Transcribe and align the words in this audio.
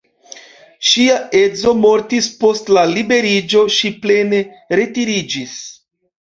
Ŝia 0.91 1.17
edzo 1.39 1.73
mortis, 1.81 2.29
post 2.45 2.71
la 2.77 2.85
liberiĝo 2.93 3.63
ŝi 3.77 3.93
plene 4.07 4.41
retiriĝis. 4.81 5.55